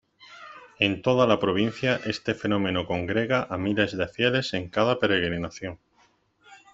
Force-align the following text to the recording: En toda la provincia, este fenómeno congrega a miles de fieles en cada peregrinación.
En 0.79 1.03
toda 1.03 1.27
la 1.27 1.37
provincia, 1.39 1.97
este 2.05 2.33
fenómeno 2.33 2.87
congrega 2.87 3.45
a 3.47 3.55
miles 3.59 3.95
de 3.95 4.07
fieles 4.07 4.51
en 4.55 4.67
cada 4.67 4.97
peregrinación. 4.97 5.77